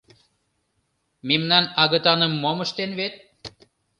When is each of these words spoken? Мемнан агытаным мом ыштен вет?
Мемнан 1.27 1.65
агытаным 1.83 2.33
мом 2.41 2.57
ыштен 2.65 2.91
вет? 2.99 3.13